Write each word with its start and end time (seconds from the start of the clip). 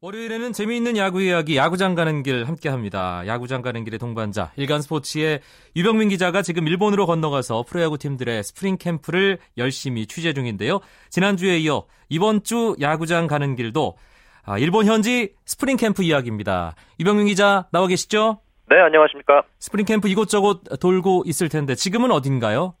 월요일에는 0.00 0.52
재미있는 0.52 0.96
야구 0.96 1.20
이야기 1.22 1.56
야구장 1.56 1.96
가는 1.96 2.22
길 2.22 2.44
함께합니다. 2.44 3.26
야구장 3.26 3.62
가는 3.62 3.82
길의 3.82 3.98
동반자 3.98 4.52
일간 4.54 4.80
스포츠의 4.80 5.40
유병민 5.74 6.08
기자가 6.08 6.40
지금 6.42 6.68
일본으로 6.68 7.04
건너가서 7.04 7.64
프로야구 7.64 7.98
팀들의 7.98 8.44
스프링 8.44 8.76
캠프를 8.76 9.38
열심히 9.56 10.06
취재 10.06 10.32
중인데요. 10.32 10.78
지난주에 11.10 11.58
이어 11.58 11.86
이번 12.08 12.44
주 12.44 12.76
야구장 12.80 13.26
가는 13.26 13.56
길도 13.56 13.96
아, 14.44 14.56
일본 14.58 14.86
현지 14.86 15.34
스프링 15.46 15.76
캠프 15.76 16.04
이야기입니다. 16.04 16.76
유병민 17.00 17.26
기자 17.26 17.66
나와 17.72 17.88
계시죠? 17.88 18.38
네, 18.70 18.76
안녕하십니까. 18.78 19.42
스프링 19.58 19.84
캠프 19.84 20.06
이곳저곳 20.06 20.62
돌고 20.78 21.24
있을 21.26 21.48
텐데 21.48 21.74
지금은 21.74 22.12
어딘가요? 22.12 22.74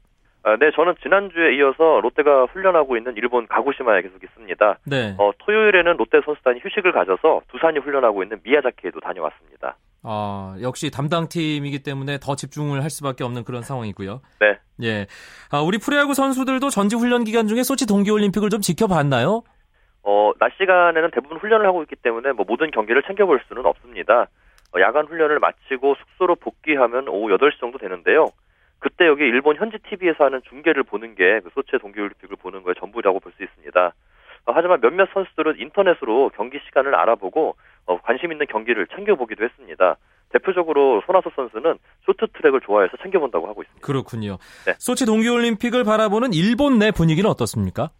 아, 0.48 0.56
네, 0.56 0.70
저는 0.74 0.94
지난주에 1.02 1.56
이어서 1.56 2.00
롯데가 2.00 2.44
훈련하고 2.46 2.96
있는 2.96 3.14
일본 3.18 3.46
가고시마에 3.46 4.00
계속 4.00 4.24
있습니다. 4.24 4.78
네. 4.86 5.14
어, 5.18 5.30
토요일에는 5.36 5.98
롯데 5.98 6.22
선수단이 6.24 6.60
휴식을 6.60 6.92
가져서 6.92 7.42
두산이 7.48 7.80
훈련하고 7.80 8.22
있는 8.22 8.40
미야자키에도 8.42 9.00
다녀왔습니다. 9.00 9.76
아, 10.02 10.56
역시 10.62 10.90
담당 10.90 11.28
팀이기 11.28 11.82
때문에 11.82 12.16
더 12.18 12.34
집중을 12.34 12.82
할 12.82 12.88
수밖에 12.88 13.24
없는 13.24 13.44
그런 13.44 13.60
상황이고요. 13.60 14.22
네. 14.40 14.58
예. 14.84 15.06
아, 15.52 15.60
우리 15.60 15.76
프로야구 15.76 16.14
선수들도 16.14 16.70
전지 16.70 16.96
훈련 16.96 17.24
기간 17.24 17.46
중에 17.46 17.62
소치 17.62 17.86
동계 17.86 18.10
올림픽을 18.10 18.48
좀 18.48 18.62
지켜봤나요? 18.62 19.42
어, 20.02 20.32
낮 20.40 20.52
시간에는 20.56 21.10
대부분 21.10 21.36
훈련을 21.36 21.66
하고 21.66 21.82
있기 21.82 21.96
때문에 21.96 22.32
뭐 22.32 22.46
모든 22.48 22.70
경기를 22.70 23.02
챙겨볼 23.02 23.42
수는 23.48 23.66
없습니다. 23.66 24.28
어, 24.74 24.80
야간 24.80 25.06
훈련을 25.08 25.40
마치고 25.40 25.96
숙소로 25.96 26.36
복귀하면 26.36 27.08
오후 27.08 27.36
8시 27.36 27.60
정도 27.60 27.76
되는데요. 27.76 28.28
그때 28.78 29.06
여기 29.06 29.24
일본 29.24 29.56
현지 29.56 29.76
TV에서 29.78 30.24
하는 30.24 30.40
중계를 30.48 30.82
보는 30.84 31.14
게 31.14 31.40
그 31.42 31.50
소체 31.54 31.78
동계올림픽을 31.78 32.36
보는 32.36 32.62
거에 32.62 32.74
전부라고 32.78 33.20
볼 33.20 33.32
수 33.36 33.42
있습니다. 33.42 33.92
어, 34.46 34.52
하지만 34.54 34.80
몇몇 34.80 35.08
선수들은 35.12 35.58
인터넷으로 35.60 36.30
경기 36.36 36.58
시간을 36.66 36.94
알아보고 36.94 37.56
어, 37.86 38.00
관심 38.02 38.32
있는 38.32 38.46
경기를 38.46 38.86
챙겨보기도 38.94 39.44
했습니다. 39.44 39.96
대표적으로 40.30 41.02
손아섭 41.06 41.32
선수는 41.34 41.78
쇼트트랙을 42.06 42.60
좋아해서 42.60 42.96
챙겨본다고 42.98 43.46
하고 43.48 43.62
있습니다. 43.62 43.84
그렇군요. 43.86 44.38
네. 44.66 44.74
소치 44.78 45.06
동계올림픽을 45.06 45.84
바라보는 45.84 46.32
일본 46.32 46.78
내 46.78 46.90
분위기는 46.90 47.28
어떻습니까? 47.28 47.90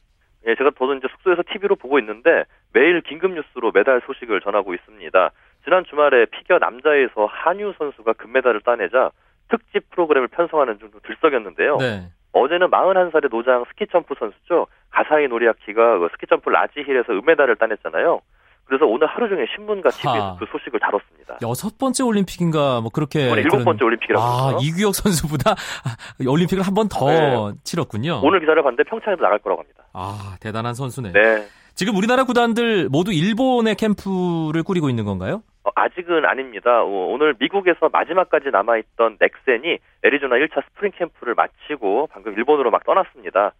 예, 0.46 0.54
제가 0.54 0.70
저도 0.78 0.94
이제 0.94 1.08
숙소에서 1.10 1.42
TV로 1.52 1.76
보고 1.76 1.98
있는데 1.98 2.44
매일 2.72 3.00
긴급 3.02 3.32
뉴스로 3.32 3.70
메달 3.72 4.00
소식을 4.06 4.40
전하고 4.40 4.74
있습니다. 4.74 5.30
지난 5.64 5.84
주말에 5.84 6.26
피겨 6.26 6.58
남자에서 6.58 7.26
하뉴 7.26 7.74
선수가 7.78 8.12
금메달을 8.14 8.60
따내자 8.62 9.10
특집 9.48 9.90
프로그램을 9.90 10.28
편성하는 10.28 10.78
등 10.78 10.90
들썩였는데요. 11.06 11.76
네. 11.78 12.08
어제는 12.32 12.70
41살의 12.70 13.30
노장 13.30 13.64
스키점프 13.70 14.14
선수죠. 14.18 14.66
가사이 14.90 15.28
노리아키가 15.28 15.98
그 15.98 16.08
스키점프 16.12 16.48
large 16.50 16.74
hill에서 16.74 17.12
은메달을 17.12 17.56
따냈잖아요. 17.56 18.20
그래서 18.68 18.84
오늘 18.84 19.06
하루 19.06 19.28
종일 19.30 19.46
신문과 19.56 19.88
TV에서 19.90 20.32
하. 20.34 20.36
그 20.38 20.44
소식을 20.52 20.78
다뤘습니다. 20.78 21.38
여섯 21.40 21.78
번째 21.78 22.02
올림픽인가 22.04 22.82
뭐 22.82 22.90
그렇게 22.92 23.30
일곱 23.30 23.64
번째 23.64 23.82
올림픽이라고 23.82 24.22
아, 24.22 24.46
그러죠. 24.48 24.66
이규혁 24.66 24.94
선수보다 24.94 25.54
올림픽을 26.28 26.62
한 26.62 26.74
번더 26.74 27.06
네. 27.06 27.58
치렀군요. 27.64 28.20
오늘 28.22 28.40
기사를 28.40 28.62
봤는데 28.62 28.82
평창에도 28.84 29.22
나갈 29.22 29.38
거라고 29.38 29.62
합니다. 29.62 29.84
아, 29.94 30.36
대단한 30.40 30.74
선수네. 30.74 31.12
네. 31.12 31.46
지금 31.74 31.96
우리나라 31.96 32.24
구단들 32.24 32.88
모두 32.90 33.10
일본의 33.12 33.76
캠프를 33.76 34.62
꾸리고 34.64 34.90
있는 34.90 35.04
건가요? 35.04 35.42
어, 35.68 35.72
아직은 35.74 36.24
아닙니다. 36.24 36.82
어, 36.82 36.86
오늘 36.86 37.34
미국에서 37.38 37.88
마지막까지 37.92 38.50
남아있던 38.50 39.18
넥센이 39.20 39.78
애리조나 40.02 40.36
1차 40.36 40.64
스프링 40.64 40.92
캠프를 40.96 41.34
마치고 41.34 42.08
방금 42.10 42.32
일본으로 42.34 42.70
막 42.70 42.84
떠났습니다. 42.84 43.52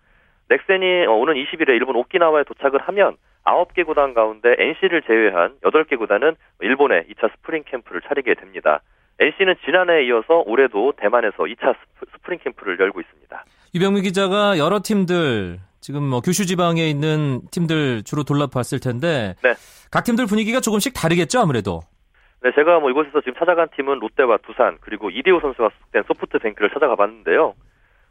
넥센이 0.48 1.06
어, 1.06 1.12
오는 1.12 1.34
20일에 1.34 1.68
일본 1.70 1.96
오키나와에 1.96 2.44
도착을 2.44 2.80
하면 2.80 3.16
9개 3.44 3.84
구단 3.86 4.14
가운데 4.14 4.54
NC를 4.58 5.02
제외한 5.02 5.54
8개 5.62 5.98
구단은 5.98 6.36
일본에 6.60 7.02
2차 7.10 7.30
스프링 7.36 7.64
캠프를 7.66 8.00
차리게 8.02 8.34
됩니다. 8.34 8.80
NC는 9.20 9.56
지난해에 9.64 10.04
이어서 10.06 10.42
올해도 10.46 10.92
대만에서 10.96 11.36
2차 11.44 11.74
스프- 11.74 12.06
스프링 12.12 12.38
캠프를 12.44 12.78
열고 12.78 13.00
있습니다. 13.00 13.44
유병민 13.74 14.02
기자가 14.02 14.58
여러 14.58 14.80
팀들 14.82 15.58
지금 15.80 16.02
뭐 16.04 16.20
규슈 16.20 16.46
지방에 16.46 16.88
있는 16.88 17.40
팀들 17.50 18.02
주로 18.04 18.22
돌아봤을 18.22 18.80
텐데 18.80 19.34
네. 19.42 19.54
각 19.90 20.04
팀들 20.04 20.26
분위기가 20.26 20.60
조금씩 20.60 20.92
다르겠죠 20.94 21.40
아무래도. 21.40 21.80
네, 22.42 22.52
제가 22.54 22.78
뭐 22.78 22.90
이곳에서 22.90 23.20
지금 23.20 23.34
찾아간 23.34 23.68
팀은 23.74 23.98
롯데와 23.98 24.38
두산 24.38 24.78
그리고 24.80 25.10
이대호 25.10 25.40
선수가 25.40 25.70
소속된 25.70 26.04
소프트뱅크를 26.04 26.70
찾아가 26.70 26.94
봤는데요. 26.94 27.54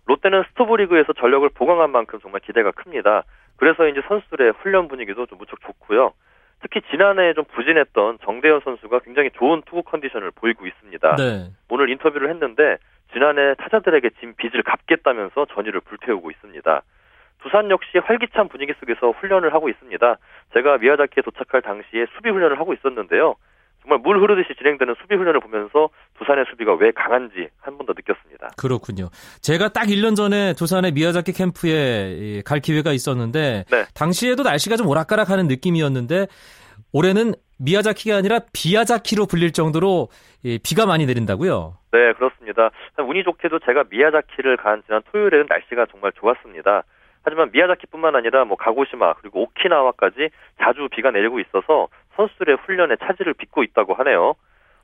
롯데는 0.05 0.43
스토브리그에서 0.49 1.13
전력을 1.13 1.47
보강한 1.53 1.91
만큼 1.91 2.19
정말 2.21 2.41
기대가 2.41 2.71
큽니다. 2.71 3.23
그래서 3.55 3.87
이제 3.87 4.01
선수들의 4.07 4.53
훈련 4.59 4.87
분위기도 4.87 5.25
좀 5.25 5.37
무척 5.37 5.59
좋고요. 5.61 6.13
특히 6.61 6.81
지난해 6.89 7.33
좀 7.33 7.45
부진했던 7.45 8.19
정대현 8.23 8.61
선수가 8.63 8.99
굉장히 8.99 9.29
좋은 9.31 9.61
투구 9.65 9.83
컨디션을 9.83 10.31
보이고 10.31 10.65
있습니다. 10.65 11.15
네. 11.15 11.51
오늘 11.69 11.89
인터뷰를 11.89 12.29
했는데 12.29 12.77
지난해 13.13 13.53
타자들에게 13.55 14.09
진 14.19 14.33
빚을 14.35 14.63
갚겠다면서 14.63 15.45
전의를 15.53 15.81
불태우고 15.81 16.31
있습니다. 16.31 16.81
두산 17.43 17.69
역시 17.69 17.99
활기찬 17.99 18.49
분위기 18.49 18.73
속에서 18.79 19.11
훈련을 19.11 19.53
하고 19.53 19.69
있습니다. 19.69 20.17
제가 20.53 20.77
미야자키에 20.79 21.21
도착할 21.23 21.61
당시에 21.61 22.07
수비 22.15 22.29
훈련을 22.29 22.59
하고 22.59 22.73
있었는데요. 22.73 23.35
정말 23.87 23.99
물 23.99 24.21
흐르듯이 24.21 24.53
진행되는 24.57 24.95
수비 25.01 25.15
훈련을 25.15 25.39
보면서 25.39 25.89
두산의 26.19 26.45
수비가 26.49 26.75
왜 26.75 26.91
강한지 26.91 27.47
한 27.61 27.77
번 27.77 27.87
더 27.87 27.93
느꼈습니다. 27.95 28.49
그렇군요. 28.57 29.07
제가 29.41 29.69
딱 29.69 29.83
1년 29.85 30.15
전에 30.15 30.53
두산의 30.53 30.91
미야자키 30.91 31.31
캠프에 31.31 32.39
이갈 32.39 32.59
기회가 32.59 32.91
있었는데 32.91 33.63
네. 33.71 33.85
당시에도 33.95 34.43
날씨가 34.43 34.75
좀 34.75 34.87
오락가락하는 34.87 35.47
느낌이었는데 35.47 36.27
올해는 36.91 37.33
미야자키가 37.59 38.17
아니라 38.17 38.39
비야자키로 38.51 39.25
불릴 39.25 39.53
정도로 39.53 40.09
이 40.43 40.59
비가 40.61 40.85
많이 40.85 41.05
내린다고요. 41.05 41.77
네, 41.93 42.13
그렇습니다. 42.13 42.71
운이 42.99 43.23
좋게도 43.23 43.59
제가 43.59 43.85
미야자키를 43.89 44.57
간 44.57 44.83
지난 44.85 45.01
토요일에는 45.11 45.45
날씨가 45.47 45.85
정말 45.91 46.11
좋았습니다. 46.19 46.83
하지만 47.23 47.51
미야자키뿐만 47.51 48.15
아니라 48.15 48.45
뭐 48.45 48.57
가고시마 48.57 49.13
그리고 49.15 49.43
오키나와까지 49.43 50.29
자주 50.61 50.87
비가 50.91 51.11
내리고 51.11 51.39
있어서 51.39 51.87
선수들의 52.17 52.57
훈련에 52.65 52.97
차질을 52.97 53.33
빚고 53.35 53.63
있다고 53.63 53.93
하네요. 53.93 54.33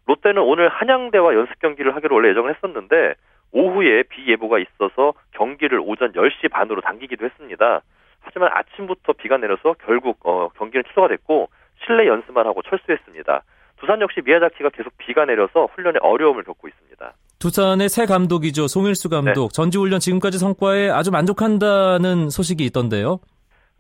롯데는 0.06 0.42
오늘 0.42 0.70
한양대와 0.70 1.34
연습 1.34 1.60
경기를 1.60 1.96
하기로 1.96 2.16
원래 2.16 2.30
예정을 2.30 2.56
했었는데 2.56 3.16
오후에 3.52 4.04
비 4.04 4.28
예보가 4.32 4.60
있어서 4.60 5.14
경기를 5.32 5.80
오전 5.80 6.12
10시 6.14 6.50
반으로 6.52 6.82
당기기도 6.82 7.26
했습니다. 7.26 7.82
하지만 8.22 8.50
아침부터 8.54 9.14
비가 9.14 9.38
내려서 9.38 9.76
결국 9.86 10.20
어, 10.24 10.50
경기는 10.58 10.84
취소가 10.88 11.10
됐고 11.10 11.50
실내 11.86 12.08
연습만 12.08 12.48
하고 12.48 12.62
철수했습니다. 12.62 13.44
두산 13.78 14.00
역시 14.02 14.22
미야자키가 14.24 14.70
계속 14.70 14.98
비가 14.98 15.26
내려서 15.26 15.68
훈련에 15.74 16.00
어려움을 16.02 16.44
겪고 16.44 16.68
있습니다. 16.70 17.14
두산의 17.40 17.90
새 17.90 18.06
감독이죠. 18.06 18.68
송일수 18.68 19.10
감독. 19.10 19.50
네. 19.50 19.54
전지훈련 19.54 20.00
지금까지 20.00 20.38
성과에 20.38 20.90
아주 20.90 21.12
만족한다는 21.12 22.30
소식이 22.30 22.64
있던데요. 22.66 23.20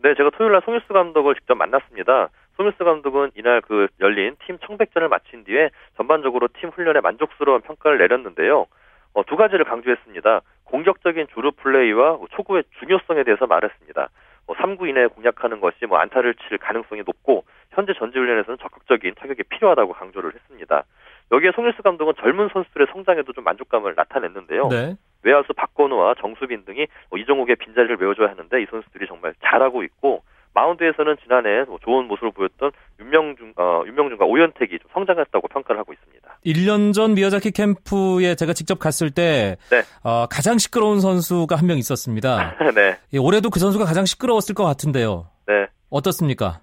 네, 0.04 0.14
제가 0.16 0.32
토요일 0.32 0.52
날 0.52 0.62
송일수 0.66 0.88
감독을 0.92 1.36
직접 1.36 1.56
만났습니다. 1.56 2.28
송일수 2.58 2.84
감독은 2.84 3.32
이날 3.36 3.62
그 3.62 3.88
열린 4.00 4.36
팀 4.46 4.58
청백전을 4.60 5.10
마친 5.10 5.44
뒤에 5.44 5.70
전반적으로 5.98 6.48
팀 6.60 6.70
훈련에 6.70 7.02
만족스러운 7.02 7.62
평가를 7.62 7.98
내렸는데요. 7.98 8.68
어, 9.14 9.24
두 9.26 9.36
가지를 9.36 9.66
강조했습니다. 9.66 10.42
공격적인 10.66 11.28
주루 11.34 11.52
플레이와 11.52 12.20
초구의 12.32 12.64
중요성에 12.80 13.24
대해서 13.24 13.46
말했습니다. 13.48 14.10
뭐 14.46 14.56
3구 14.56 14.90
이내에 14.90 15.08
공략하는 15.08 15.60
것이 15.62 15.86
뭐 15.86 15.98
안타를 16.00 16.36
칠 16.36 16.58
가능성이 16.58 17.04
높고 17.06 17.46
현재 17.72 17.94
전지훈련에서는 17.94 18.58
적극적인 18.60 19.16
타격이 19.16 19.44
필요하다고 19.44 19.94
강조를 19.94 20.34
했습니다. 20.34 20.84
여기에 21.32 21.52
송일수 21.56 21.82
감독은 21.82 22.14
젊은 22.20 22.50
선수들의 22.52 22.88
성장에도 22.92 23.34
좀 23.34 23.44
만족감을 23.44 23.94
나타냈는데요. 23.96 24.68
네. 24.68 24.96
외야수 25.24 25.54
박건우와 25.54 26.16
정수빈 26.20 26.66
등이 26.66 26.88
뭐 27.10 27.18
이종욱의 27.18 27.56
빈자리를 27.56 27.96
메워줘야 27.98 28.30
하는데 28.30 28.62
이 28.62 28.66
선수들이 28.70 29.08
정말 29.08 29.34
잘하고 29.42 29.84
있고 29.84 30.22
마운드에서는 30.54 31.16
지난해 31.24 31.64
뭐 31.68 31.80
좋은 31.84 32.06
모습을 32.08 32.32
보였던 32.32 32.72
윤명중, 33.00 33.54
어, 33.58 33.84
윤명중과 33.86 34.26
오현택이 34.26 34.80
좀 34.80 34.90
성장했다고 34.94 35.48
평가를 35.48 35.80
하고 35.80 35.94
있습니다. 35.94 36.38
1년 36.46 36.94
전 36.94 37.14
미야자키 37.16 37.52
캠프에 37.52 38.36
제가 38.36 38.54
직접 38.54 38.78
갔을 38.80 39.10
때 39.12 39.58
네. 39.72 39.82
어, 40.04 40.26
가장 40.30 40.58
시끄러운 40.58 41.00
선수가 41.00 41.56
한 41.56 41.64
명 41.68 41.78
있었습니다. 41.78 42.56
네, 42.76 42.98
예, 43.14 43.18
올해도 43.18 43.50
그 43.50 43.60
선수가 43.60 43.86
가장 43.86 44.06
시끄러웠을 44.06 44.54
것 44.54 44.64
같은데요. 44.66 45.28
네. 45.48 45.68
어떻습니까? 45.90 46.60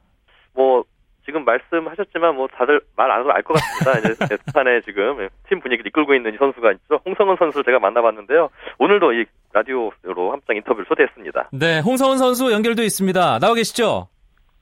말씀하셨지만 1.50 2.34
뭐 2.36 2.46
다들 2.48 2.80
말 2.96 3.10
안 3.10 3.20
해도 3.20 3.32
알 3.32 3.42
것 3.42 3.54
같습니다. 3.54 3.98
이제 4.12 4.36
부산에 4.46 4.80
지금 4.82 5.28
팀 5.48 5.60
분위기를 5.60 5.88
이끌고 5.88 6.14
있는 6.14 6.34
이 6.34 6.36
선수가 6.38 6.72
있죠. 6.72 7.00
홍성은 7.04 7.36
선수를 7.38 7.64
제가 7.64 7.78
만나봤는데요. 7.80 8.48
오늘도 8.78 9.12
이 9.14 9.24
라디오로 9.52 9.92
함장 10.32 10.56
인터뷰를 10.56 10.86
초대했습니다. 10.86 11.50
네, 11.52 11.80
홍서원 11.80 12.18
선수 12.18 12.52
연결돼 12.52 12.84
있습니다. 12.84 13.38
나와 13.40 13.54
계시죠? 13.54 14.08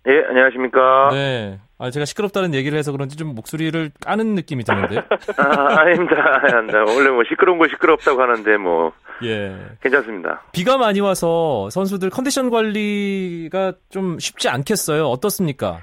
예, 0.07 0.25
안녕하십니까. 0.29 1.11
네. 1.13 1.59
아, 1.81 1.91
제가 1.91 2.07
시끄럽다는 2.07 2.55
얘기를 2.55 2.77
해서 2.79 2.91
그런지 2.93 3.17
좀 3.17 3.35
목소리를 3.35 3.91
까는 4.05 4.35
느낌이 4.35 4.65
드는데요. 4.65 5.01
아, 5.37 5.81
아닙니다. 5.81 6.41
아닙니다. 6.43 6.79
원래 6.87 7.11
뭐 7.11 7.23
시끄러운 7.29 7.59
거 7.59 7.69
시끄럽다고 7.69 8.21
하는데 8.23 8.57
뭐 8.57 8.93
예. 9.23 9.55
괜찮습니다. 9.83 10.43
비가 10.53 10.77
많이 10.79 11.01
와서 11.01 11.69
선수들 11.71 12.11
컨디션 12.11 12.51
관리가 12.51 13.75
좀 13.91 14.19
쉽지 14.19 14.49
않겠어요. 14.49 15.05
어떻습니까? 15.07 15.79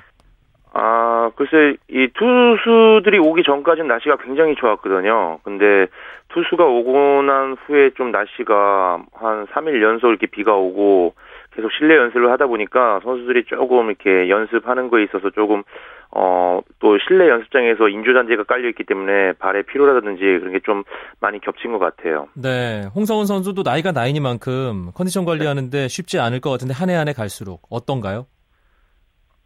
아, 0.78 1.32
글쎄, 1.38 1.78
이 1.88 2.10
투수들이 2.14 3.18
오기 3.20 3.44
전까지는 3.44 3.88
날씨가 3.88 4.18
굉장히 4.18 4.56
좋았거든요. 4.56 5.40
근데 5.44 5.88
투수가 6.34 6.66
오고 6.66 7.22
난 7.22 7.56
후에 7.66 7.92
좀 7.92 8.12
날씨가 8.12 9.00
한 9.14 9.46
3일 9.48 9.82
연속 9.82 10.10
이렇게 10.10 10.28
비가 10.28 10.54
오고 10.56 11.14
계속 11.56 11.72
실내 11.72 11.96
연습을 11.96 12.30
하다 12.32 12.48
보니까 12.48 13.00
선수들이 13.06 13.46
조금 13.46 13.88
이렇게 13.88 14.30
연습하는 14.30 14.90
거에 14.90 15.04
있어서 15.06 15.30
조금 15.30 15.64
어, 16.12 16.60
또 16.80 16.98
실내 17.08 17.30
연습장에서 17.30 17.88
인조 17.88 18.14
잔디가 18.14 18.44
깔려 18.44 18.68
있기 18.70 18.84
때문에 18.84 19.32
발의 19.40 19.64
피로라든지 19.64 20.20
그런 20.24 20.52
게 20.52 20.60
좀 20.66 20.84
많이 21.22 21.40
겹친 21.40 21.72
것 21.72 21.80
같아요. 21.80 22.28
네. 22.34 22.84
홍성훈 22.94 23.26
선수도 23.28 23.62
나이가 23.64 23.94
나이니만큼 23.94 24.92
컨디션 24.94 25.24
관리하는데 25.24 25.88
쉽지 25.88 26.20
않을 26.20 26.42
것 26.42 26.50
같은데 26.52 26.74
한 26.74 26.90
해 26.90 26.96
한 26.96 27.08
해 27.08 27.14
갈수록 27.14 27.62
어떤가요? 27.70 28.26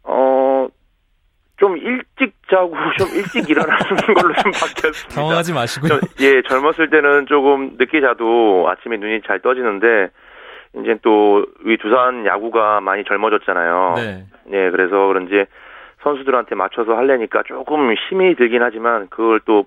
어, 0.02 0.39
자고 2.50 2.74
좀 2.98 3.08
일찍 3.14 3.48
일어나는 3.48 3.78
걸로 4.14 4.34
좀 4.34 4.52
바뀌었습니다. 4.52 5.14
당황하지 5.14 5.54
마시고요. 5.54 6.00
예, 6.20 6.42
젊었을 6.42 6.90
때는 6.90 7.26
조금 7.26 7.76
늦게 7.78 8.00
자도 8.00 8.68
아침에 8.68 8.96
눈이 8.96 9.22
잘 9.26 9.40
떠지는데 9.40 10.10
이제 10.80 10.98
또 11.02 11.46
우리 11.64 11.78
두산 11.78 12.26
야구가 12.26 12.80
많이 12.80 13.04
젊어졌잖아요. 13.04 13.94
네. 13.96 14.24
예, 14.52 14.70
그래서 14.70 15.06
그런지 15.06 15.46
선수들한테 16.02 16.54
맞춰서 16.54 16.96
하려니까 16.96 17.42
조금 17.46 17.94
힘이 18.08 18.34
들긴 18.34 18.62
하지만 18.62 19.08
그걸 19.08 19.40
또 19.44 19.64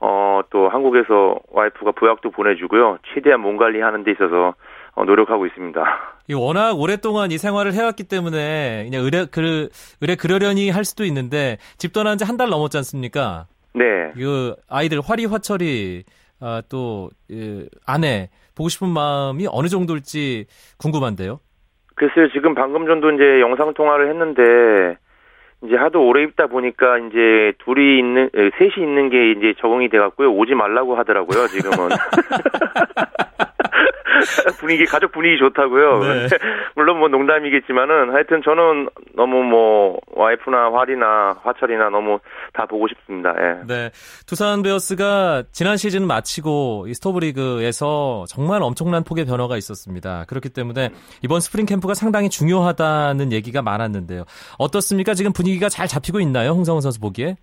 어, 0.00 0.42
또 0.50 0.68
한국에서 0.68 1.38
와이프가 1.50 1.92
부약도 1.92 2.30
보내주고요. 2.30 2.98
최대한 3.14 3.40
몸 3.40 3.56
관리하는 3.56 4.04
데 4.04 4.10
있어서 4.12 4.48
어, 4.48 4.54
노력하고 5.04 5.46
있습니다. 5.46 5.82
이 6.28 6.34
워낙 6.34 6.72
오랫동안 6.78 7.30
이 7.30 7.38
생활을 7.38 7.72
해왔기 7.74 8.04
때문에 8.04 8.84
그냥 8.84 9.04
의뢰 9.04 9.26
그 9.30 9.68
의뢰 10.00 10.14
그러려니 10.16 10.70
할 10.70 10.84
수도 10.84 11.04
있는데 11.04 11.58
집 11.78 11.92
떠난 11.92 12.16
지 12.18 12.24
한 12.24 12.36
달 12.36 12.48
넘었지 12.48 12.76
않습니까? 12.78 13.46
네. 13.74 13.84
그 14.14 14.54
아이들 14.68 15.00
화리 15.04 15.26
화철이 15.26 16.04
아, 16.40 16.62
또 16.68 17.10
예, 17.30 17.66
아내 17.86 18.28
보고 18.54 18.68
싶은 18.68 18.88
마음이 18.88 19.46
어느 19.50 19.68
정도일지 19.68 20.46
궁금한데요. 20.78 21.40
글쎄요, 21.94 22.28
지금 22.32 22.54
방금 22.54 22.86
전도 22.86 23.10
이제 23.12 23.40
영상 23.40 23.72
통화를 23.72 24.10
했는데 24.10 24.96
이제 25.64 25.76
하도 25.76 26.06
오래 26.06 26.22
입다 26.24 26.46
보니까 26.46 26.98
이제 26.98 27.52
둘이 27.64 27.98
있는 27.98 28.28
셋이 28.58 28.72
있는 28.86 29.08
게 29.08 29.30
이제 29.32 29.54
적응이 29.60 29.88
돼 29.88 29.98
갖고요. 29.98 30.30
오지 30.32 30.54
말라고 30.54 30.96
하더라고요, 30.96 31.46
지금은. 31.48 31.88
분위기 34.58 34.84
가족 34.84 35.12
분위기 35.12 35.38
좋다고요. 35.38 35.98
네. 36.00 36.28
물론 36.74 36.98
뭐 36.98 37.08
농담이겠지만은 37.08 38.12
하여튼 38.12 38.42
저는 38.42 38.88
너무 39.14 39.42
뭐 39.42 39.98
와이프나 40.14 40.72
화리나 40.72 41.36
화철이나 41.42 41.90
너무 41.90 42.18
다 42.52 42.66
보고 42.66 42.86
싶습니다. 42.88 43.34
예. 43.38 43.66
네. 43.66 43.90
두산 44.26 44.62
베어스가 44.62 45.44
지난 45.52 45.76
시즌 45.76 46.06
마치고 46.06 46.86
이 46.88 46.94
스토브리그에서 46.94 48.24
정말 48.28 48.62
엄청난 48.62 49.04
폭의 49.04 49.24
변화가 49.24 49.56
있었습니다. 49.56 50.24
그렇기 50.28 50.50
때문에 50.50 50.90
이번 51.22 51.40
스프링 51.40 51.66
캠프가 51.66 51.94
상당히 51.94 52.28
중요하다는 52.28 53.32
얘기가 53.32 53.62
많았는데요. 53.62 54.24
어떻습니까? 54.58 55.14
지금 55.14 55.32
분위기가 55.32 55.68
잘 55.68 55.86
잡히고 55.86 56.20
있나요? 56.20 56.50
홍성흔 56.50 56.80
선수 56.80 57.00
보기에? 57.00 57.36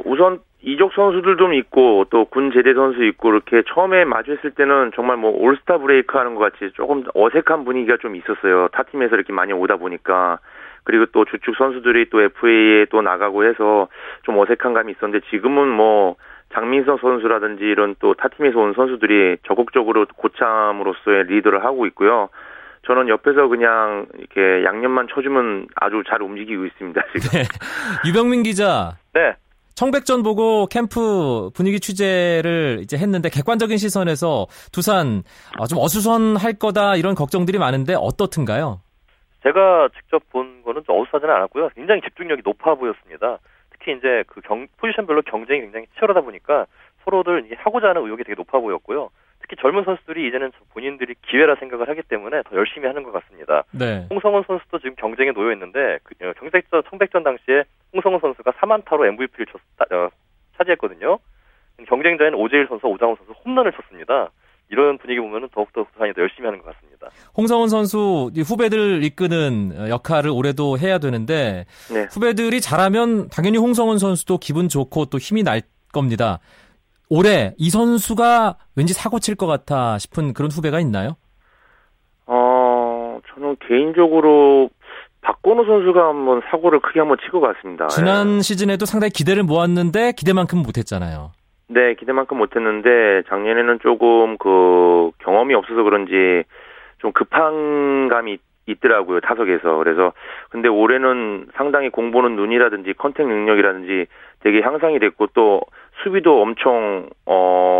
어, 0.00 0.02
우선 0.04 0.40
이적 0.62 0.92
선수들도 0.92 1.52
있고 1.54 2.04
또 2.10 2.26
군 2.26 2.52
제대 2.52 2.74
선수 2.74 3.02
있고 3.04 3.30
이렇게 3.30 3.62
처음에 3.72 4.04
마주했을 4.04 4.50
때는 4.52 4.92
정말 4.94 5.16
뭐 5.16 5.30
all-star 5.30 5.78
break 5.78 6.16
하는 6.18 6.34
것 6.34 6.52
같이 6.52 6.72
조금 6.74 7.04
어색한 7.14 7.64
분위기가 7.64 7.96
좀 7.98 8.14
있었어요. 8.16 8.68
타 8.68 8.82
팀에서 8.84 9.14
이렇게 9.16 9.32
많이 9.32 9.52
오다 9.52 9.76
보니까 9.76 10.38
그리고 10.84 11.06
또 11.06 11.24
주축 11.24 11.56
선수들이 11.56 12.10
또 12.10 12.20
FA에 12.22 12.86
또 12.90 13.00
나가고 13.02 13.44
해서 13.44 13.88
좀 14.22 14.38
어색한 14.38 14.74
감이 14.74 14.92
있었는데 14.92 15.26
지금은 15.30 15.68
뭐 15.68 16.16
장민석 16.52 17.00
선수라든지 17.00 17.64
이런 17.64 17.94
또 17.98 18.14
타 18.14 18.28
팀에서 18.28 18.58
온 18.58 18.74
선수들이 18.74 19.38
적극적으로 19.46 20.06
고참으로서의 20.16 21.24
리더를 21.24 21.64
하고 21.64 21.86
있고요. 21.86 22.28
저는 22.86 23.08
옆에서 23.08 23.48
그냥 23.48 24.06
이렇게 24.18 24.64
양념만 24.64 25.08
쳐주면 25.14 25.68
아주 25.76 26.02
잘 26.08 26.22
움직이고 26.22 26.64
있습니다. 26.66 27.00
지금. 27.12 27.28
네. 27.40 27.44
유병민 28.08 28.42
기자. 28.42 28.92
네. 29.14 29.34
청백전 29.80 30.22
보고 30.22 30.66
캠프 30.66 31.48
분위기 31.54 31.80
취재를 31.80 32.80
이제 32.82 32.98
했는데 32.98 33.30
객관적인 33.30 33.78
시선에서 33.78 34.46
두산 34.72 35.22
어, 35.58 35.66
좀 35.66 35.78
어수선할 35.78 36.58
거다 36.58 36.96
이런 36.96 37.14
걱정들이 37.14 37.56
많은데 37.58 37.94
어떻든가요? 37.96 38.82
제가 39.42 39.88
직접 39.96 40.22
본 40.28 40.62
거는 40.64 40.82
좀 40.84 41.00
어수선하지는 41.00 41.34
않았고요. 41.34 41.70
굉장히 41.74 42.02
집중력이 42.02 42.42
높아 42.44 42.74
보였습니다. 42.74 43.38
특히 43.70 43.96
이제 43.96 44.22
그 44.26 44.42
경, 44.42 44.68
포지션별로 44.76 45.22
경쟁이 45.22 45.62
굉장히 45.62 45.86
치열하다 45.96 46.20
보니까 46.20 46.66
서로들 47.06 47.48
하고자 47.56 47.88
하는 47.88 48.04
의욕이 48.04 48.24
되게 48.24 48.34
높아 48.34 48.60
보였고요. 48.60 49.08
특히 49.50 49.60
젊은 49.60 49.82
선수들이 49.82 50.28
이제는 50.28 50.52
본인들이 50.72 51.14
기회라 51.26 51.56
생각을 51.56 51.88
하기 51.88 52.02
때문에 52.02 52.42
더 52.44 52.56
열심히 52.56 52.86
하는 52.86 53.02
것 53.02 53.10
같습니다. 53.12 53.64
네. 53.72 54.06
홍성원 54.08 54.44
선수도 54.46 54.78
지금 54.78 54.94
경쟁에 54.94 55.32
놓여 55.32 55.52
있는데 55.52 55.98
그, 56.04 56.14
어, 56.24 56.32
경쟁전 56.38 56.84
청백전 56.88 57.24
당시에 57.24 57.64
홍성원 57.92 58.20
선수가 58.20 58.52
4만타로 58.52 59.06
MVP를 59.08 59.46
쳤, 59.46 59.60
어, 59.92 60.08
차지했거든요. 60.56 61.18
경쟁자인 61.88 62.34
오재일 62.34 62.68
선수, 62.68 62.86
오장훈 62.86 63.16
선수 63.16 63.32
홈런을 63.44 63.72
쳤습니다. 63.72 64.30
이런 64.68 64.98
분위기 64.98 65.18
보면은 65.18 65.48
더욱더 65.52 65.82
부산이 65.82 66.12
더 66.14 66.20
열심히 66.20 66.46
하는 66.46 66.62
것 66.62 66.72
같습니다. 66.72 67.08
홍성훈 67.36 67.68
선수 67.68 68.30
후배들 68.36 69.02
이끄는 69.02 69.88
역할을 69.88 70.30
올해도 70.30 70.78
해야 70.78 70.98
되는데 70.98 71.64
네. 71.92 72.06
후배들이 72.12 72.60
잘하면 72.60 73.28
당연히 73.30 73.58
홍성훈 73.58 73.98
선수도 73.98 74.38
기분 74.38 74.68
좋고 74.68 75.06
또 75.06 75.18
힘이 75.18 75.42
날 75.42 75.62
겁니다. 75.92 76.38
올해 77.10 77.54
이 77.58 77.70
선수가 77.70 78.56
왠지 78.76 78.92
사고 78.94 79.18
칠 79.18 79.34
것 79.34 79.46
같아 79.46 79.98
싶은 79.98 80.32
그런 80.32 80.50
후배가 80.50 80.78
있나요? 80.80 81.16
어, 82.26 83.18
저는 83.34 83.56
개인적으로 83.66 84.70
박건우 85.22 85.64
선수가 85.66 86.08
한번 86.08 86.40
사고를 86.50 86.80
크게 86.80 87.00
한번 87.00 87.18
칠 87.20 87.30
것 87.30 87.40
같습니다. 87.40 87.88
지난 87.88 88.36
예. 88.36 88.40
시즌에도 88.40 88.86
상당히 88.86 89.10
기대를 89.10 89.42
모았는데 89.42 90.12
기대만큼 90.12 90.62
못했잖아요. 90.62 91.32
네, 91.68 91.94
기대만큼 91.94 92.38
못했는데 92.38 93.22
작년에는 93.28 93.80
조금 93.82 94.38
그 94.38 95.10
경험이 95.18 95.54
없어서 95.54 95.82
그런지 95.82 96.44
좀 96.98 97.12
급한 97.12 98.08
감이 98.08 98.38
있더라고요 98.66 99.20
타석에서 99.20 99.76
그래서 99.78 100.12
근데 100.50 100.68
올해는 100.68 101.48
상당히 101.54 101.88
공보는 101.88 102.36
눈이라든지 102.36 102.94
컨택 102.94 103.26
능력이라든지 103.26 104.06
되게 104.40 104.60
향상이 104.62 104.98
됐고 105.00 105.28
또 105.34 105.60
수비도 106.02 106.42
엄청 106.42 107.08
어 107.26 107.70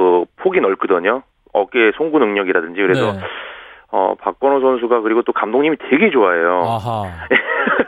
그 0.00 0.24
폭이 0.36 0.60
넓거든요 0.60 1.22
어깨 1.52 1.92
송구 1.96 2.18
능력이라든지 2.18 2.80
그래서 2.80 3.12
네. 3.12 3.18
어 3.92 4.14
박건호 4.20 4.60
선수가 4.60 5.00
그리고 5.00 5.22
또 5.22 5.32
감독님이 5.32 5.76
되게 5.90 6.10
좋아해요 6.10 6.62
아하. 6.64 7.04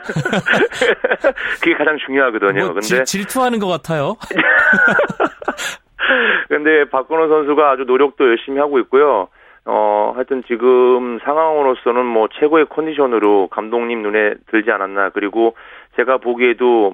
그게 1.61 1.73
가장 1.75 1.97
중요하거든요 2.05 2.65
뭐 2.65 2.73
근데 2.73 2.81
질, 2.81 3.05
질투하는 3.05 3.59
것 3.59 3.67
같아요. 3.67 4.15
근데 6.49 6.83
박건호 6.89 7.29
선수가 7.29 7.71
아주 7.71 7.83
노력도 7.83 8.27
열심히 8.27 8.59
하고 8.59 8.77
있고요. 8.79 9.29
어, 9.65 10.11
하여튼 10.13 10.43
지금 10.45 11.19
상황으로서는 11.23 12.05
뭐 12.05 12.27
최고의 12.37 12.65
컨디션으로 12.69 13.47
감독님 13.47 14.01
눈에 14.03 14.33
들지 14.51 14.69
않았나. 14.71 15.11
그리고 15.11 15.55
제가 15.95 16.17
보기에도 16.17 16.93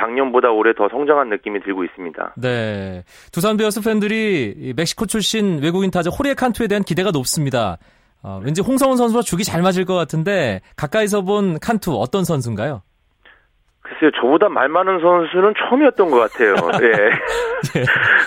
작년보다 0.00 0.50
올해 0.50 0.72
더 0.72 0.88
성장한 0.88 1.28
느낌이 1.28 1.60
들고 1.60 1.84
있습니다. 1.84 2.34
네. 2.36 3.04
두산 3.32 3.56
베어스 3.56 3.82
팬들이 3.82 4.54
이 4.56 4.72
멕시코 4.76 5.06
출신 5.06 5.62
외국인 5.62 5.90
타자 5.90 6.10
호리에 6.10 6.34
칸투에 6.34 6.66
대한 6.66 6.82
기대가 6.82 7.10
높습니다. 7.10 7.78
어, 8.22 8.40
왠지 8.44 8.62
홍성훈 8.62 8.96
선수와 8.96 9.22
죽이 9.22 9.44
잘 9.44 9.62
맞을 9.62 9.84
것 9.84 9.94
같은데 9.94 10.60
가까이서 10.76 11.22
본 11.22 11.58
칸투 11.58 11.94
어떤 11.94 12.24
선수인가요? 12.24 12.82
글쎄요, 13.90 14.10
저보다 14.20 14.48
말 14.48 14.68
많은 14.68 15.00
선수는 15.00 15.54
처음이었던 15.58 16.10
것 16.10 16.18
같아요. 16.18 16.54
예. 16.84 17.82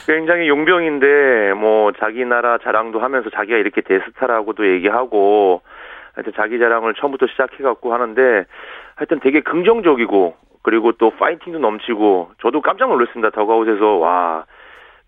굉장히 0.05 0.49
용병인데, 0.49 1.53
뭐, 1.53 1.91
자기 1.99 2.25
나라 2.25 2.57
자랑도 2.57 2.99
하면서 2.99 3.29
자기가 3.29 3.57
이렇게 3.57 3.79
대스타라고도 3.81 4.67
얘기하고, 4.73 5.61
하여튼 6.13 6.33
자기 6.35 6.59
자랑을 6.59 6.95
처음부터 6.95 7.27
시작해갖고 7.27 7.93
하는데, 7.93 8.45
하여튼 8.95 9.19
되게 9.21 9.39
긍정적이고, 9.39 10.35
그리고 10.63 10.91
또 10.93 11.11
파이팅도 11.11 11.59
넘치고, 11.59 12.31
저도 12.41 12.61
깜짝 12.61 12.89
놀랐습니다. 12.89 13.29
더가웃에서, 13.29 13.97
와, 13.97 14.45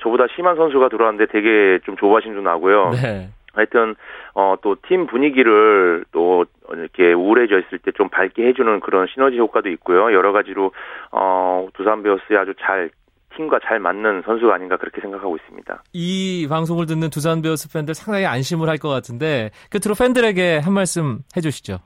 저보다 0.03 0.25
심한 0.35 0.55
선수가 0.57 0.89
들어왔는데 0.89 1.31
되게 1.31 1.79
좀 1.85 1.95
조바심도 1.97 2.41
나고요. 2.41 2.91
네. 2.91 3.29
하여튼 3.53 3.95
어 4.33 4.57
또 4.61 4.75
팀 4.85 5.07
분위기를 5.07 6.03
또 6.11 6.43
이렇게 6.73 7.13
우울해져 7.13 7.59
있을 7.59 7.79
때 7.79 7.91
좀 7.93 8.09
밝게 8.09 8.45
해주는 8.47 8.81
그런 8.81 9.07
시너지 9.07 9.37
효과도 9.37 9.69
있고요. 9.69 10.11
여러 10.13 10.33
가지로 10.33 10.73
어 11.11 11.65
두산 11.73 12.03
베어스에 12.03 12.35
아주 12.35 12.53
잘 12.59 12.89
팀과 13.37 13.59
잘 13.65 13.79
맞는 13.79 14.23
선수가 14.25 14.53
아닌가 14.53 14.75
그렇게 14.75 14.99
생각하고 14.99 15.37
있습니다. 15.37 15.83
이 15.93 16.45
방송을 16.49 16.85
듣는 16.85 17.09
두산 17.09 17.41
베어스 17.41 17.71
팬들 17.71 17.93
상당히 17.93 18.25
안심을 18.25 18.67
할 18.67 18.77
것 18.77 18.89
같은데 18.89 19.51
끝으로 19.71 19.95
팬들에게 19.97 20.57
한 20.57 20.73
말씀 20.73 21.19
해주시죠. 21.37 21.77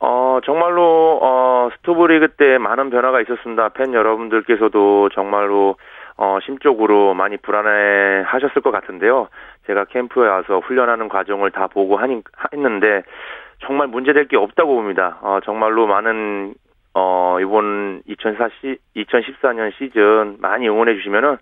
어, 0.00 0.38
정말로, 0.44 1.18
어, 1.20 1.70
스토브리그 1.76 2.28
때 2.36 2.58
많은 2.58 2.90
변화가 2.90 3.20
있었습니다. 3.22 3.70
팬 3.70 3.92
여러분들께서도 3.94 5.08
정말로, 5.10 5.76
어, 6.16 6.38
심적으로 6.44 7.14
많이 7.14 7.36
불안해 7.36 8.22
하셨을 8.26 8.62
것 8.62 8.70
같은데요. 8.70 9.28
제가 9.66 9.86
캠프에 9.86 10.28
와서 10.28 10.60
훈련하는 10.60 11.08
과정을 11.08 11.50
다 11.50 11.66
보고 11.66 11.96
하니, 11.96 12.22
했는데, 12.52 13.02
정말 13.60 13.88
문제될 13.88 14.28
게 14.28 14.36
없다고 14.36 14.74
봅니다. 14.74 15.18
어, 15.20 15.40
정말로 15.44 15.86
많은, 15.86 16.54
어, 16.94 17.38
이번 17.40 18.02
2014, 18.06 18.48
2014년 18.96 19.72
시즌 19.78 20.36
많이 20.40 20.68
응원해 20.68 20.94
주시면은, 20.94 21.38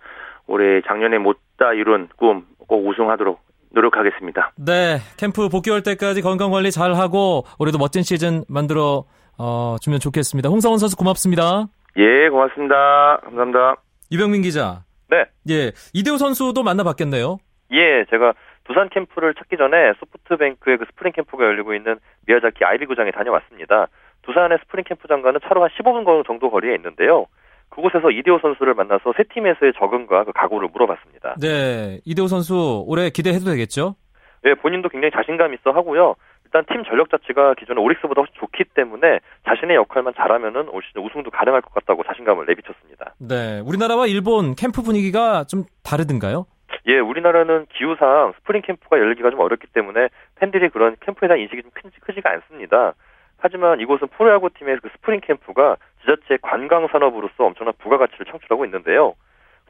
올해 0.49 0.81
작년에 0.83 1.19
못다 1.19 1.73
이룬 1.75 2.09
꿈 2.17 2.47
꼭 2.69 2.87
우승하도록 2.87 3.39
노력하겠습니다. 3.77 4.53
네, 4.57 4.99
캠프 5.19 5.49
복귀할 5.49 5.83
때까지 5.83 6.23
건강 6.23 6.51
관리 6.51 6.71
잘 6.71 6.95
하고 6.95 7.45
올해도 7.59 7.79
멋진 7.79 8.03
시즌 8.03 8.43
만들어 8.49 9.05
어, 9.39 9.77
주면 9.81 10.01
좋겠습니다. 10.01 10.49
홍성원 10.49 10.79
선수 10.79 10.97
고맙습니다. 10.97 11.67
예, 11.97 12.29
고맙습니다. 12.29 13.21
감사합니다. 13.23 13.77
유병민 14.11 14.43
기자. 14.43 14.83
네. 15.09 15.27
예, 15.51 15.73
이대호 15.93 16.17
선수도 16.17 16.63
만나봤겠네요. 16.63 17.39
예, 17.73 18.05
제가 18.11 18.35
두산 18.65 18.89
캠프를 18.89 19.35
찾기 19.35 19.57
전에 19.57 19.93
소프트뱅크의 20.01 20.79
그 20.79 20.85
스프링 20.87 21.13
캠프가 21.13 21.45
열리고 21.45 21.75
있는 21.75 21.99
미야자키 22.27 22.65
아이비 22.65 22.87
구장에 22.87 23.11
다녀왔습니다. 23.13 23.87
두산의 24.23 24.59
스프링 24.63 24.85
캠프장과는 24.85 25.41
차로 25.47 25.63
한 25.63 25.71
15분 25.71 26.27
정도 26.27 26.51
거리에 26.51 26.75
있는데요. 26.75 27.27
그곳에서 27.69 28.11
이대호 28.11 28.39
선수를 28.41 28.75
만나서 28.75 29.13
새 29.17 29.25
팀에서의 29.25 29.73
적응과 29.79 30.25
그 30.25 30.33
각오를 30.33 30.69
물어봤습니다. 30.73 31.37
네, 31.41 32.01
이대호 32.05 32.27
선수 32.27 32.85
올해 32.87 33.11
기대해도 33.11 33.45
되겠죠? 33.45 33.97
네, 34.43 34.55
본인도 34.55 34.89
굉장히 34.89 35.11
자신감 35.13 35.55
있어 35.55 35.73
하고요. 35.73 36.15
일단 36.45 36.65
팀 36.67 36.85
전력 36.85 37.11
자체가 37.11 37.55
기존의 37.55 37.83
오릭스보다 37.83 38.21
훨씬 38.21 38.35
좋기 38.39 38.65
때문에 38.75 39.19
자신의 39.49 39.77
역할만 39.77 40.15
잘하면은 40.17 40.69
올 40.69 40.83
시즌 40.87 41.03
우승도 41.03 41.31
가능할 41.31 41.61
것 41.61 41.75
같다고 41.75 42.05
자신감을 42.05 42.47
내비쳤습니다. 42.47 43.15
네, 43.19 43.61
우리나라와 43.61 44.07
일본 44.07 44.55
캠프 44.55 44.83
분위기가 44.83 45.45
좀 45.45 45.65
다르든가요? 45.83 46.47
예, 46.87 46.99
우리나라는 47.01 47.67
기후상 47.77 48.33
스프링 48.39 48.63
캠프가 48.63 48.99
열리기가 48.99 49.31
좀 49.31 49.41
어렵기 49.41 49.67
때문에 49.73 50.09
팬들이 50.37 50.69
그런 50.69 50.97
캠프에 51.01 51.27
대한 51.27 51.41
인식이 51.41 51.63
좀 51.63 51.71
크지, 51.75 51.99
크지가 52.01 52.31
않습니다. 52.31 52.95
하지만 53.39 53.81
이곳은 53.81 54.09
프로야구 54.09 54.51
팀의 54.51 54.79
그 54.83 54.89
스프링 54.91 55.21
캠프가 55.21 55.77
지자체 56.01 56.39
관광 56.43 56.87
산업으로서 56.89 57.45
엄청난 57.45 57.75
부가가치를 57.79 58.27
창출하고 58.27 58.65
있는데요. 58.65 59.15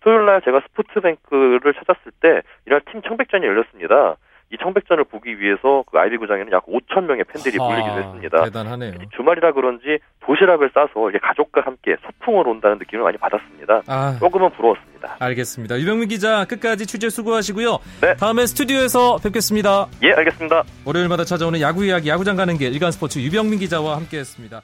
토요일 0.00 0.26
날 0.26 0.40
제가 0.42 0.60
소프트뱅크를 0.68 1.74
찾았을 1.74 2.12
때 2.20 2.42
이날 2.66 2.80
팀 2.90 3.02
청백전이 3.02 3.44
열렸습니다. 3.44 4.16
이 4.52 4.56
청백전을 4.62 5.04
보기 5.04 5.40
위해서 5.40 5.84
그 5.90 5.98
아이비 5.98 6.18
구장에는 6.18 6.52
약 6.52 6.64
5천 6.66 7.04
명의 7.04 7.24
팬들이 7.24 7.58
몰리기도 7.58 7.98
했습니다. 7.98 8.44
대단하네요. 8.44 8.92
주말이라 9.16 9.52
그런지 9.52 9.98
도시락을 10.24 10.70
싸서 10.72 11.10
이렇게 11.10 11.18
가족과 11.18 11.62
함께 11.62 11.96
소풍을 12.04 12.46
온다는 12.46 12.78
느낌을 12.78 13.02
많이 13.02 13.16
받았습니다. 13.18 13.82
아, 13.88 14.16
조금은 14.20 14.50
부러웠습니다. 14.50 15.16
알겠습니다. 15.18 15.78
유병민 15.80 16.08
기자 16.08 16.44
끝까지 16.44 16.86
취재 16.86 17.08
수고하시고요. 17.08 17.78
네. 18.02 18.14
다음에 18.14 18.46
스튜디오에서 18.46 19.18
뵙겠습니다. 19.22 19.86
예, 20.02 20.12
알겠습니다. 20.12 20.62
월요일마다 20.84 21.24
찾아오는 21.24 21.60
야구 21.60 21.84
이야기 21.84 22.08
야구장 22.08 22.36
가는 22.36 22.56
길 22.56 22.72
일간 22.72 22.92
스포츠 22.92 23.18
유병민 23.18 23.58
기자와 23.58 23.96
함께했습니다. 23.96 24.62